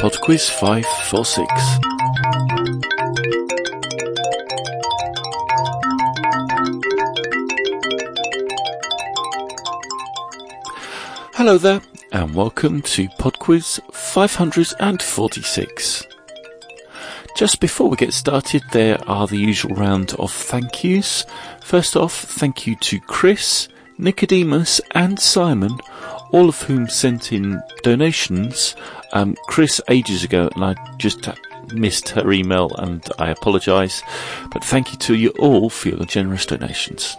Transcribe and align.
PodQuiz 0.00 0.48
546. 0.48 1.44
Hello 11.34 11.58
there, 11.58 11.82
and 12.12 12.34
welcome 12.34 12.80
to 12.80 13.08
PodQuiz 13.18 13.78
546. 13.92 16.06
Just 17.36 17.60
before 17.60 17.90
we 17.90 17.98
get 17.98 18.14
started, 18.14 18.62
there 18.72 18.98
are 19.06 19.26
the 19.26 19.36
usual 19.36 19.74
round 19.74 20.14
of 20.14 20.32
thank 20.32 20.82
yous. 20.82 21.26
First 21.60 21.94
off, 21.94 22.14
thank 22.14 22.66
you 22.66 22.74
to 22.76 22.98
Chris, 23.00 23.68
Nicodemus, 24.00 24.80
and 24.92 25.18
Simon, 25.20 25.78
all 26.32 26.48
of 26.48 26.62
whom 26.62 26.88
sent 26.88 27.32
in 27.32 27.62
donations. 27.82 28.74
Um, 29.12 29.36
Chris 29.46 29.80
ages 29.88 30.24
ago, 30.24 30.48
and 30.54 30.64
I 30.64 30.96
just 30.96 31.28
missed 31.72 32.08
her 32.10 32.32
email, 32.32 32.70
and 32.78 33.04
I 33.18 33.30
apologise. 33.30 34.02
But 34.50 34.64
thank 34.64 34.92
you 34.92 34.98
to 34.98 35.14
you 35.14 35.30
all 35.38 35.70
for 35.70 35.90
your 35.90 36.04
generous 36.06 36.46
donations. 36.46 37.16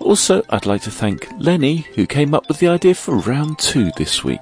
Also, 0.00 0.42
I'd 0.50 0.66
like 0.66 0.82
to 0.82 0.90
thank 0.90 1.28
Lenny, 1.38 1.86
who 1.94 2.06
came 2.06 2.34
up 2.34 2.48
with 2.48 2.58
the 2.58 2.68
idea 2.68 2.94
for 2.94 3.16
round 3.16 3.58
two 3.58 3.90
this 3.96 4.24
week. 4.24 4.40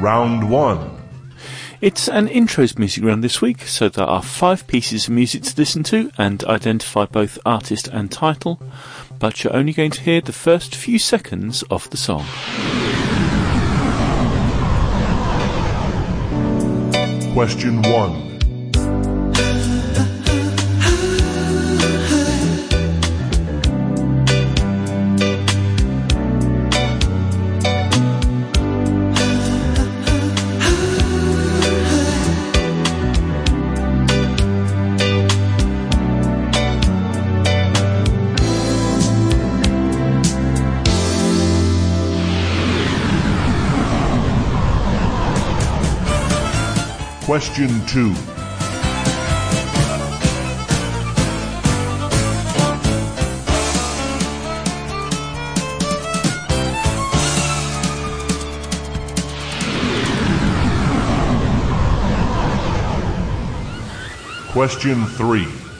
Round 0.00 0.50
1. 0.50 0.93
It's 1.80 2.08
an 2.08 2.28
intros 2.28 2.78
music 2.78 3.04
round 3.04 3.22
this 3.22 3.42
week, 3.42 3.62
so 3.62 3.88
there 3.88 4.06
are 4.06 4.22
five 4.22 4.66
pieces 4.66 5.08
of 5.08 5.14
music 5.14 5.42
to 5.42 5.54
listen 5.56 5.82
to 5.84 6.10
and 6.16 6.42
identify 6.44 7.04
both 7.04 7.38
artist 7.44 7.88
and 7.88 8.10
title, 8.10 8.60
but 9.18 9.42
you're 9.42 9.54
only 9.54 9.72
going 9.72 9.90
to 9.90 10.00
hear 10.00 10.20
the 10.20 10.32
first 10.32 10.74
few 10.74 10.98
seconds 10.98 11.62
of 11.70 11.90
the 11.90 11.96
song. 11.96 12.24
Question 17.34 17.82
1. 17.82 18.33
Question 47.34 47.66
2. 47.86 48.14
Question 64.52 65.04
3. 65.06 65.73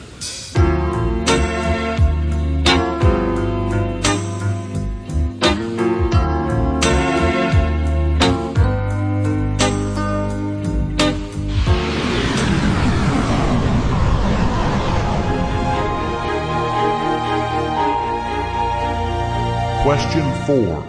Question 19.94 20.26
4. 20.46 20.82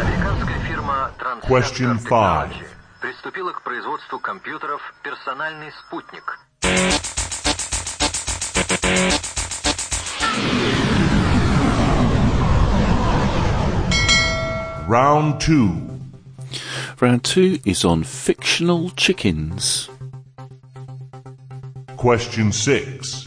Американская 0.00 0.58
фирма 0.66 1.12
Question 1.42 1.98
Transceptor 1.98 2.08
five. 2.08 2.48
Technology 2.48 2.76
приступила 3.00 3.52
к 3.52 3.62
производству 3.62 4.18
компьютеров 4.18 4.80
«Персональный 5.02 5.70
спутник». 5.72 6.38
Round 14.88 15.38
2. 15.40 15.89
Round 17.01 17.23
two 17.23 17.57
is 17.65 17.83
on 17.83 18.03
fictional 18.03 18.91
chickens. 18.91 19.89
Question 21.97 22.51
6. 22.51 23.25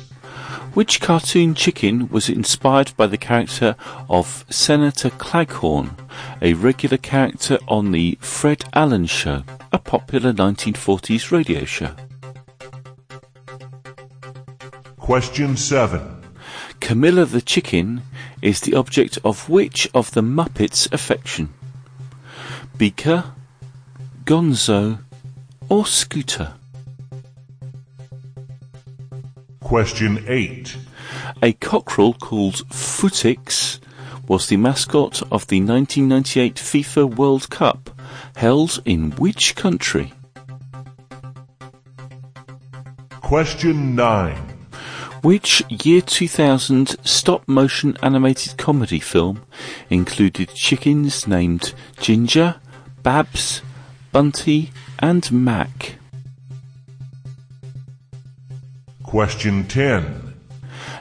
Which 0.74 1.00
cartoon 1.00 1.56
chicken 1.56 2.08
was 2.08 2.28
inspired 2.28 2.92
by 2.96 3.08
the 3.08 3.16
character 3.18 3.74
of 4.08 4.44
Senator 4.48 5.10
Claghorn, 5.10 5.96
a 6.40 6.54
regular 6.54 6.98
character 6.98 7.58
on 7.66 7.90
the 7.90 8.16
Fred 8.20 8.64
Allen 8.74 9.06
Show, 9.06 9.42
a 9.72 9.80
popular 9.80 10.32
1940s 10.32 11.32
radio 11.32 11.64
show? 11.64 11.96
Question 14.98 15.56
7. 15.56 16.22
Camilla 16.78 17.24
the 17.24 17.42
chicken 17.42 18.02
is 18.40 18.60
the 18.60 18.74
object 18.76 19.18
of 19.24 19.48
which 19.48 19.90
of 19.92 20.12
the 20.12 20.22
Muppets' 20.22 20.92
affection? 20.92 21.52
Beaker, 22.78 23.32
Gonzo, 24.24 25.00
or 25.68 25.84
Scooter? 25.84 26.54
Question 29.60 30.24
8. 30.26 30.76
A 31.42 31.52
cockerel 31.52 32.14
called 32.14 32.66
Footix 32.70 33.80
was 34.26 34.48
the 34.48 34.56
mascot 34.56 35.20
of 35.30 35.46
the 35.48 35.60
1998 35.60 36.54
FIFA 36.54 37.16
World 37.16 37.50
Cup, 37.50 37.90
held 38.36 38.80
in 38.86 39.10
which 39.12 39.54
country? 39.56 40.14
Question 43.20 43.94
9. 43.94 44.36
Which 45.20 45.62
year 45.68 46.00
2000 46.00 46.96
stop 47.06 47.46
motion 47.46 47.98
animated 48.02 48.56
comedy 48.56 49.00
film 49.00 49.42
included 49.90 50.54
chickens 50.54 51.28
named 51.28 51.74
Ginger, 52.00 52.56
Babs, 53.02 53.60
Bunty, 54.14 54.70
and 55.00 55.32
Mac? 55.32 55.96
Question 59.02 59.66
10. 59.66 60.34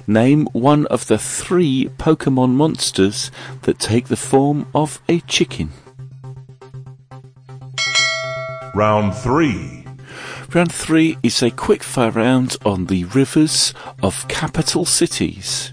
Name 0.08 0.48
one 0.52 0.88
of 0.88 1.06
the 1.06 1.20
three 1.20 1.92
Pokemon 2.00 2.54
monsters 2.54 3.30
that 3.62 3.78
take 3.78 4.08
the 4.08 4.16
form 4.16 4.66
of 4.74 5.00
a 5.08 5.20
chicken. 5.20 5.70
Round 8.74 9.14
3. 9.14 9.86
Round 10.52 10.72
three 10.72 11.16
is 11.22 11.44
a 11.44 11.52
quickfire 11.52 12.16
round 12.16 12.58
on 12.66 12.88
the 12.88 13.04
rivers 13.06 13.76
of 14.02 14.28
capital 14.28 14.86
cities. 14.86 15.72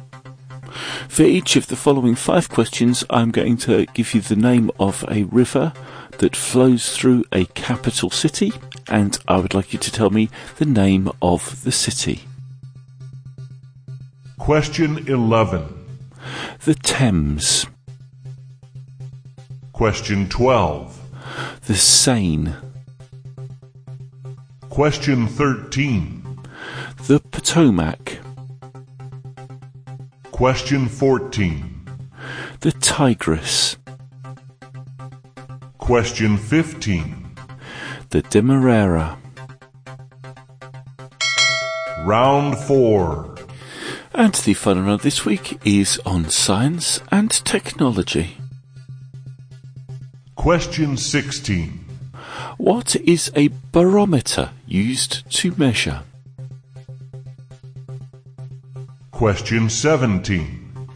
For 1.09 1.23
each 1.23 1.57
of 1.57 1.69
the 1.69 1.77
following 1.77 2.17
five 2.17 2.51
questions, 2.51 3.03
I'm 3.09 3.31
going 3.31 3.57
to 3.59 3.87
give 3.95 4.13
you 4.13 4.21
the 4.21 4.37
name 4.37 4.71
of 4.79 5.07
a 5.11 5.23
river 5.25 5.73
that 6.21 6.37
flows 6.37 6.95
through 6.97 7.25
a 7.33 7.47
capital 7.47 8.11
city, 8.11 8.53
and 8.89 9.19
I 9.27 9.39
would 9.39 9.55
like 9.55 9.73
you 9.73 9.79
to 9.79 9.91
tell 9.91 10.11
me 10.11 10.29
the 10.59 10.67
name 10.67 11.11
of 11.23 11.65
the 11.65 11.73
city. 11.73 12.21
Question 14.39 15.09
11. 15.09 15.65
The 16.65 16.75
Thames, 16.75 17.67
Question 19.73 20.29
12. 20.29 21.01
the 21.67 21.75
Seine, 21.75 22.53
Question 24.69 25.27
13. 25.27 26.39
the 27.07 27.21
Potomac, 27.31 28.19
Question 30.33 30.87
14. 30.87 31.89
the 32.61 32.73
Tigris, 32.73 33.77
Question 35.91 36.37
15. 36.37 37.35
the 38.11 38.23
Demerara. 38.23 39.19
Round 42.05 42.57
4. 42.57 43.35
And 44.15 44.33
the 44.33 44.55
final 44.55 44.85
round 44.85 45.01
this 45.01 45.25
week 45.25 45.59
is 45.67 46.01
on 46.07 46.31
science 46.31 47.01
and 47.11 47.33
technology. 47.33 48.37
Question 50.37 50.97
16. 50.97 51.85
What 52.57 52.95
is 52.95 53.33
a 53.35 53.51
barometer 53.73 54.51
used 54.69 55.29
to 55.39 55.53
measure? 55.57 56.05
Question 59.11 59.69
17. 59.69 60.87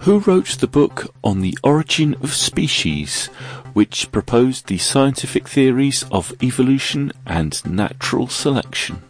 Who 0.00 0.18
wrote 0.18 0.58
the 0.58 0.66
book 0.66 1.14
on 1.22 1.42
the 1.42 1.56
origin 1.62 2.16
of 2.22 2.34
species, 2.34 3.30
which 3.72 4.10
proposed 4.12 4.66
the 4.66 4.78
scientific 4.78 5.48
theories 5.48 6.04
of 6.10 6.32
evolution 6.42 7.12
and 7.26 7.64
natural 7.64 8.28
selection? 8.28 9.02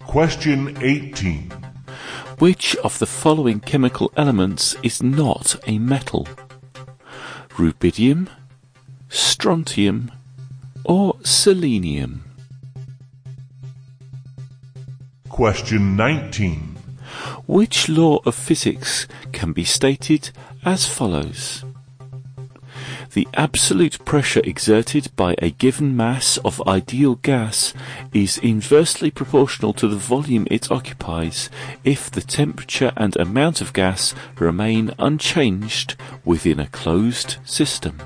Question 0.00 0.76
18. 0.80 1.52
Which 2.38 2.76
of 2.76 2.98
the 2.98 3.06
following 3.06 3.60
chemical 3.60 4.12
elements 4.16 4.76
is 4.82 5.02
not 5.02 5.56
a 5.66 5.78
metal? 5.78 6.26
Rubidium, 7.56 8.28
strontium, 9.08 10.12
or 10.84 11.16
selenium? 11.24 12.24
Question 15.28 15.96
19. 15.96 16.76
Which 17.46 17.88
law 17.88 18.20
of 18.24 18.34
physics 18.34 19.06
can 19.32 19.52
be 19.52 19.64
stated 19.64 20.30
as 20.64 20.86
follows? 20.86 21.64
The 23.12 23.26
absolute 23.34 24.04
pressure 24.04 24.42
exerted 24.44 25.10
by 25.16 25.34
a 25.38 25.50
given 25.50 25.96
mass 25.96 26.36
of 26.38 26.66
ideal 26.68 27.16
gas 27.16 27.72
is 28.12 28.38
inversely 28.38 29.10
proportional 29.10 29.72
to 29.74 29.88
the 29.88 29.96
volume 29.96 30.46
it 30.50 30.70
occupies 30.70 31.48
if 31.84 32.10
the 32.10 32.20
temperature 32.20 32.92
and 32.96 33.16
amount 33.16 33.60
of 33.60 33.72
gas 33.72 34.14
remain 34.38 34.92
unchanged 34.98 35.96
within 36.24 36.60
a 36.60 36.66
closed 36.68 37.36
system. 37.44 37.98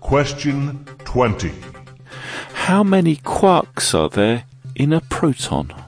Question 0.00 0.84
20. 1.04 1.50
How 2.52 2.84
many 2.84 3.16
quarks 3.16 3.98
are 3.98 4.08
there 4.08 4.44
in 4.74 4.92
a 4.92 5.00
proton? 5.00 5.85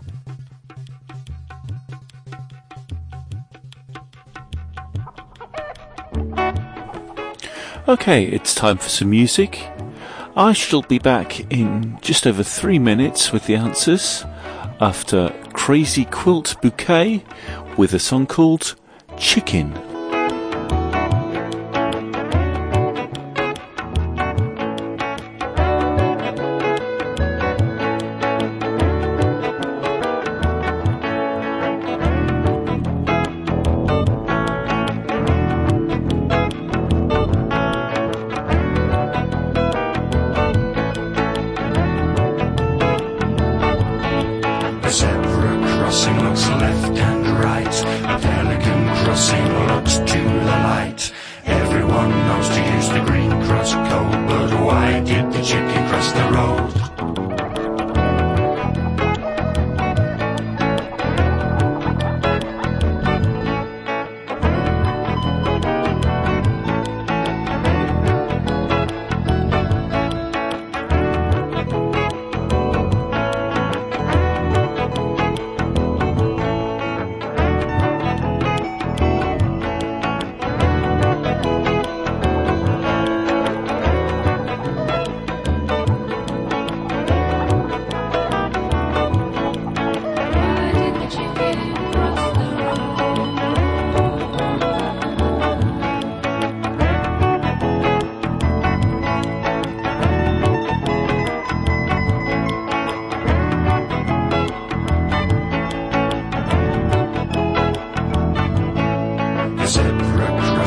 Okay, 7.89 8.25
it's 8.25 8.55
time 8.55 8.77
for 8.77 8.91
some 8.91 9.09
music. 9.09 9.67
I 10.37 10.53
shall 10.53 10.83
be 10.83 10.99
back 10.99 11.51
in 11.51 11.99
just 12.03 12.27
over 12.27 12.43
three 12.43 12.79
minutes 12.79 13.33
with 13.33 13.47
the 13.47 13.55
answers 13.55 14.27
after 14.79 15.35
Crazy 15.55 16.05
Quilt 16.05 16.61
Bouquet 16.61 17.25
with 17.79 17.95
a 17.95 17.99
song 17.99 18.27
called 18.27 18.75
Chicken. 19.17 19.88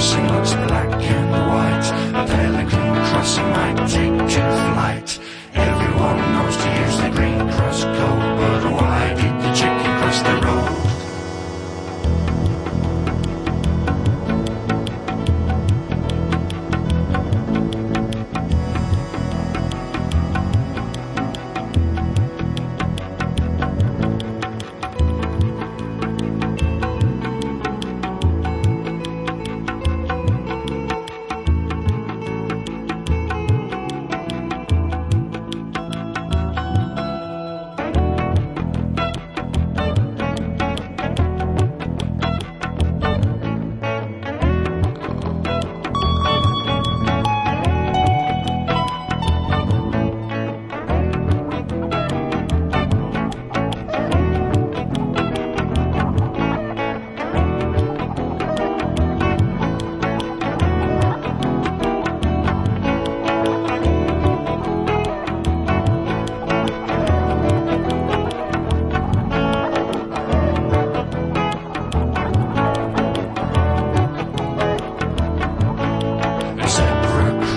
Zebra 0.01 0.30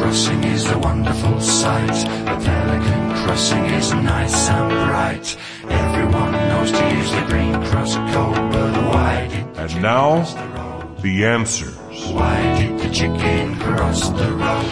crossing 0.05 0.45
is 0.45 0.71
a 0.71 0.79
wonderful 0.81 1.41
sight. 1.41 1.99
A 2.29 2.37
pelican 2.45 3.03
crossing 3.25 3.65
is 3.81 3.91
nice 3.95 4.51
and 4.51 4.69
bright. 4.87 5.37
Everyone 5.67 6.33
knows 6.51 6.71
to 6.73 6.85
use 6.99 7.11
the 7.11 7.25
green 7.31 7.55
cross 7.69 7.95
code, 8.13 8.37
but 8.53 8.73
why 8.93 9.29
did 9.33 9.55
the 9.55 9.63
And 9.63 9.83
now, 9.83 10.09
cross 10.17 10.35
the 10.35 10.49
road? 10.49 11.03
the 11.03 11.25
answers. 11.25 11.77
Why 12.13 12.37
did 12.59 12.81
the 12.81 12.91
chicken 12.99 13.57
cross 13.57 14.11
the 14.11 14.31
road? 14.43 14.71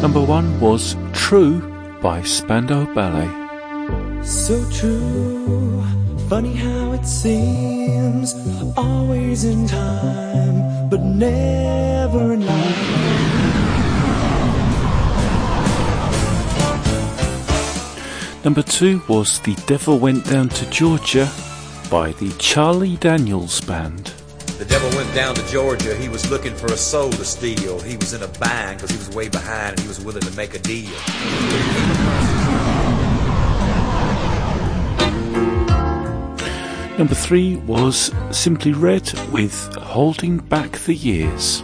Number 0.00 0.22
one 0.22 0.48
was 0.60 0.96
True 1.12 1.60
by 2.00 2.22
Spandau 2.22 2.86
Ballet. 2.94 3.30
So 4.24 4.56
true, 4.70 5.84
funny 6.28 6.54
how 6.54 6.92
it 6.92 7.06
seems. 7.06 8.34
Always 8.76 9.44
in 9.44 9.68
time, 9.68 10.88
but 10.88 11.00
never 11.00 12.32
in 12.32 12.44
life. 12.44 13.26
Number 18.44 18.62
two 18.62 19.02
was 19.08 19.40
The 19.40 19.54
Devil 19.66 19.98
Went 19.98 20.24
Down 20.24 20.48
to 20.50 20.70
Georgia 20.70 21.30
by 21.90 22.12
the 22.12 22.32
Charlie 22.38 22.96
Daniels 22.96 23.60
Band. 23.60 24.12
The 24.58 24.64
devil 24.64 24.88
went 24.96 25.14
down 25.14 25.34
to 25.34 25.46
Georgia. 25.48 25.94
He 25.94 26.08
was 26.08 26.30
looking 26.30 26.54
for 26.54 26.66
a 26.66 26.76
soul 26.76 27.10
to 27.10 27.24
steal. 27.24 27.78
He 27.80 27.96
was 27.96 28.14
in 28.14 28.22
a 28.22 28.28
bind 28.38 28.78
because 28.78 28.90
he 28.90 28.96
was 28.96 29.10
way 29.14 29.28
behind 29.28 29.72
and 29.72 29.80
he 29.80 29.88
was 29.88 30.00
willing 30.00 30.22
to 30.22 30.34
make 30.36 30.54
a 30.54 30.58
deal. 30.60 30.96
Number 36.98 37.14
three 37.14 37.56
was 37.56 38.10
Simply 38.30 38.72
Red 38.72 39.12
with 39.30 39.54
Holding 39.76 40.38
Back 40.38 40.78
the 40.78 40.94
Years. 40.94 41.62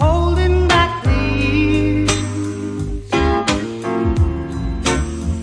holding 0.00 0.66
back 0.66 1.04
the 1.04 1.10
years, 1.12 2.10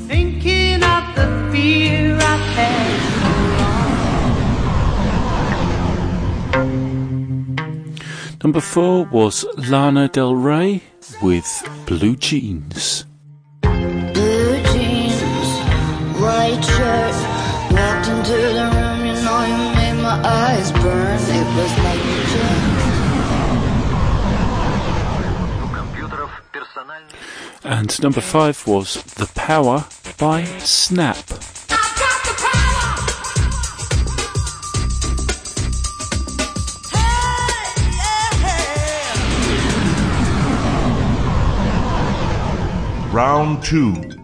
thinking 0.07 0.83
of 0.83 1.15
the 1.15 1.49
fear 1.53 2.17
I've 2.17 2.45
had. 2.57 2.99
Number 8.43 8.59
four 8.59 9.05
was 9.05 9.45
Lana 9.69 10.09
Del 10.09 10.35
Rey 10.35 10.81
with 11.21 11.47
Blue 11.85 12.17
Jeans. 12.17 13.05
Blue 13.61 14.61
jeans, 14.73 15.49
white 16.19 16.61
shirt. 16.61 17.15
Walked 17.71 18.07
into 18.09 18.33
the 18.33 18.70
my 20.11 20.27
eyes 20.27 20.71
burn, 20.73 21.19
it 21.21 21.47
was 21.55 21.71
like 21.85 22.01
And 27.63 28.01
number 28.01 28.19
five 28.19 28.67
was 28.67 29.01
The 29.15 29.27
Power 29.35 29.85
by 30.17 30.43
Snap. 30.59 31.17
Round 43.13 43.63
two. 43.63 44.20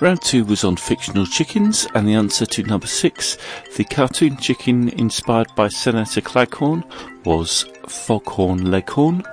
Round 0.00 0.22
two 0.22 0.44
was 0.44 0.62
on 0.62 0.76
fictional 0.76 1.26
chickens, 1.26 1.88
and 1.92 2.06
the 2.06 2.14
answer 2.14 2.46
to 2.46 2.62
number 2.62 2.86
six, 2.86 3.36
the 3.76 3.82
cartoon 3.82 4.36
chicken 4.36 4.90
inspired 4.90 5.48
by 5.56 5.66
Senator 5.66 6.20
Claghorn, 6.20 6.84
was 7.24 7.64
Foghorn 7.88 8.70
Leghorn. 8.70 9.24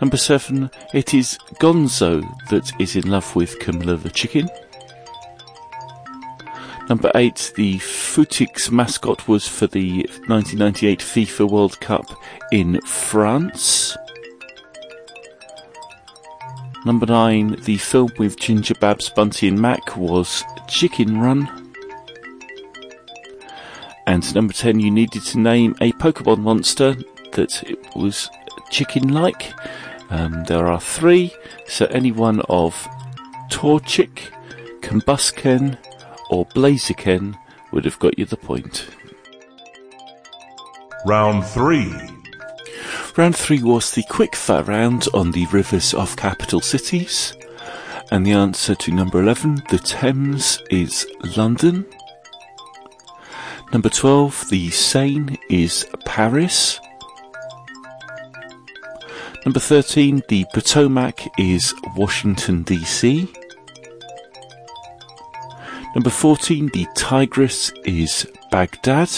Number 0.00 0.16
seven, 0.16 0.70
it 0.94 1.12
is 1.12 1.38
Gonzo 1.54 2.22
that 2.50 2.70
is 2.78 2.94
in 2.94 3.10
love 3.10 3.34
with 3.34 3.58
Camilla 3.58 3.96
the 3.96 4.10
chicken. 4.10 4.48
Number 6.88 7.10
eight, 7.16 7.52
the 7.56 7.78
Footix 7.78 8.70
mascot 8.70 9.26
was 9.26 9.48
for 9.48 9.66
the 9.66 10.06
1998 10.28 11.00
FIFA 11.00 11.50
World 11.50 11.80
Cup 11.80 12.06
in 12.52 12.80
France. 12.82 13.96
Number 16.86 17.06
nine, 17.06 17.56
the 17.64 17.78
film 17.78 18.12
with 18.16 18.38
Ginger 18.38 18.76
Babs, 18.76 19.10
Bunty 19.10 19.48
and 19.48 19.60
Mac 19.60 19.96
was 19.96 20.44
Chicken 20.68 21.20
Run. 21.20 21.72
And 24.06 24.32
number 24.36 24.52
ten, 24.52 24.78
you 24.78 24.92
needed 24.92 25.24
to 25.24 25.40
name 25.40 25.74
a 25.80 25.90
Pokemon 25.94 26.38
monster 26.38 26.94
that 27.32 27.64
it 27.64 27.84
was 27.96 28.30
chicken-like. 28.70 29.52
Um, 30.10 30.44
there 30.44 30.68
are 30.68 30.80
three, 30.80 31.34
so 31.66 31.86
any 31.86 32.12
one 32.12 32.40
of 32.42 32.86
Torchic, 33.50 34.30
Combusken, 34.80 35.78
or 36.30 36.46
Blaziken 36.46 37.36
would 37.72 37.84
have 37.84 37.98
got 37.98 38.16
you 38.16 38.26
the 38.26 38.36
point. 38.36 38.86
Round 41.04 41.44
3. 41.44 42.15
Round 43.16 43.34
three 43.34 43.62
was 43.62 43.92
the 43.92 44.02
quick 44.02 44.36
round 44.46 45.08
on 45.14 45.30
the 45.30 45.46
rivers 45.46 45.94
of 45.94 46.16
capital 46.16 46.60
cities. 46.60 47.34
And 48.10 48.26
the 48.26 48.32
answer 48.32 48.74
to 48.74 48.92
number 48.92 49.22
11, 49.22 49.62
the 49.70 49.78
Thames, 49.78 50.62
is 50.70 51.06
London. 51.34 51.86
Number 53.72 53.88
12, 53.88 54.50
the 54.50 54.68
Seine, 54.68 55.38
is 55.48 55.86
Paris. 56.04 56.78
Number 59.46 59.60
13, 59.60 60.22
the 60.28 60.44
Potomac, 60.52 61.20
is 61.38 61.72
Washington, 61.96 62.64
D.C. 62.64 63.32
Number 65.94 66.10
14, 66.10 66.66
the 66.74 66.86
Tigris, 66.94 67.72
is 67.86 68.26
Baghdad. 68.50 69.08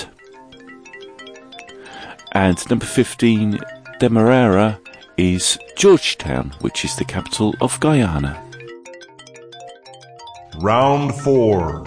And 2.30 2.70
number 2.70 2.86
15, 2.86 3.58
Demerara 3.98 4.78
is 5.16 5.58
Georgetown, 5.76 6.54
which 6.60 6.84
is 6.84 6.94
the 6.94 7.04
capital 7.04 7.54
of 7.60 7.80
Guyana. 7.80 8.40
Round 10.60 11.12
4. 11.16 11.84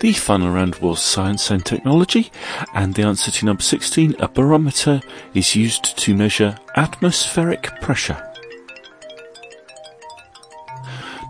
The 0.00 0.12
final 0.14 0.50
round 0.50 0.76
was 0.76 1.00
science 1.00 1.50
and 1.52 1.64
technology, 1.64 2.32
and 2.74 2.94
the 2.94 3.04
answer 3.04 3.30
to 3.30 3.46
number 3.46 3.62
16, 3.62 4.16
a 4.18 4.28
barometer, 4.28 5.00
is 5.32 5.54
used 5.54 5.96
to 5.98 6.16
measure 6.16 6.58
atmospheric 6.74 7.80
pressure. 7.80 8.20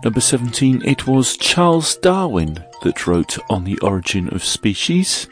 Number 0.03 0.21
17, 0.21 0.81
it 0.85 1.05
was 1.05 1.37
Charles 1.37 1.97
Darwin 1.97 2.63
that 2.81 3.05
wrote 3.05 3.37
On 3.49 3.63
the 3.63 3.77
Origin 3.79 4.29
of 4.29 4.43
Species. 4.43 5.27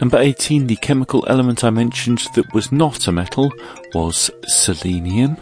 Number 0.00 0.18
18, 0.18 0.68
the 0.68 0.76
chemical 0.76 1.24
element 1.28 1.64
I 1.64 1.70
mentioned 1.70 2.28
that 2.34 2.54
was 2.54 2.70
not 2.70 3.08
a 3.08 3.12
metal 3.12 3.52
was 3.94 4.30
selenium. 4.46 5.36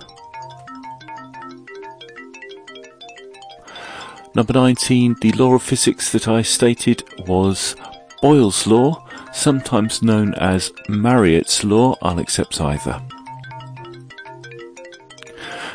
Number 4.35 4.55
19, 4.55 5.17
the 5.21 5.33
law 5.33 5.55
of 5.55 5.63
physics 5.63 6.11
that 6.13 6.27
I 6.27 6.43
stated 6.43 7.05
was 7.27 7.77
Boyle's 8.23 8.67
law, 8.67 9.07
sometimes 9.33 10.03
known 10.03 10.35
as 10.35 10.73
Mariotte's 10.89 11.63
law. 11.63 11.97
I'll 12.01 12.19
accept 12.19 12.61
either. 12.61 13.01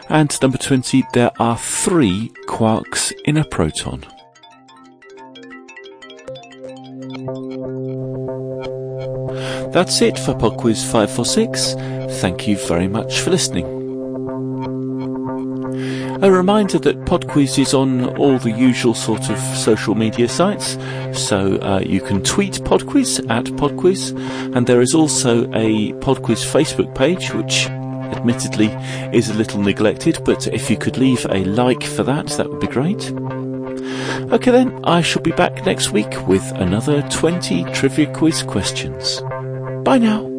And 0.10 0.42
number 0.42 0.58
20, 0.58 1.04
there 1.14 1.32
are 1.40 1.58
three 1.58 2.32
quarks 2.48 3.14
in 3.26 3.38
a 3.38 3.46
proton. 3.46 4.06
That's 9.72 10.01
it 10.01 10.20
for 10.20 10.34
PodQuiz 10.34 10.84
546. 10.84 11.75
Thank 12.20 12.46
you 12.46 12.58
very 12.58 12.90
much 12.90 13.22
for 13.22 13.30
listening. 13.30 13.66
A 16.22 16.30
reminder 16.30 16.78
that 16.80 17.00
PodQuiz 17.06 17.58
is 17.58 17.74
on 17.74 18.18
all 18.18 18.38
the 18.38 18.51
usual 18.51 18.94
sort 18.94 19.30
of 19.30 19.40
social 19.58 19.96
media 19.96 20.28
sites, 20.28 20.78
so 21.13 21.56
uh, 21.62 21.80
you 21.86 22.01
can 22.01 22.22
tweet 22.22 22.56
PodQuiz 22.56 23.28
at 23.32 23.46
PodQuiz, 23.46 24.56
and 24.56 24.68
there 24.68 24.82
is 24.82 24.94
also 24.94 25.46
a 25.54 25.94
PodQuiz 25.94 26.46
Facebook 26.46 26.94
page, 26.94 27.34
which 27.34 27.68
admittedly 28.12 28.68
is 29.18 29.30
a 29.30 29.34
little 29.34 29.62
neglected, 29.62 30.20
but 30.25 30.48
if 30.48 30.70
you 30.70 30.75
could 30.75 30.98
leave 30.98 31.25
a 31.30 31.46
like 31.46 31.84
for 31.84 32.04
that, 32.04 32.28
that 32.28 32.50
would 32.50 32.60
be 32.60 32.68
great. 32.68 33.10
Okay 34.34 34.51
then, 34.51 34.80
I 34.84 35.01
shall 35.01 35.22
be 35.22 35.32
back 35.32 35.66
next 35.66 35.92
week 35.92 36.28
with 36.28 36.44
another 36.56 37.01
20 37.10 37.63
trivia 37.72 38.13
quiz 38.13 38.44
questions. 38.44 39.22
Bye 39.91 39.98
now. 39.98 40.31